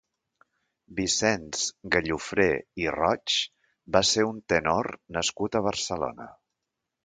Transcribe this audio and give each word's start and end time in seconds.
Vicenç 0.99 1.59
Gallofré 1.97 2.49
i 2.85 2.89
Roig 2.97 3.37
va 3.97 4.03
ser 4.15 4.27
un 4.33 4.43
tenor 4.55 4.93
nascut 5.19 5.59
a 5.63 5.67
Barcelona. 5.73 6.31